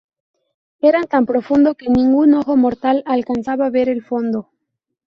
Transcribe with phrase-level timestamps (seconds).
[0.79, 4.49] Era tan profundo que ningún ojo mortal alcanzaba ver el fondo.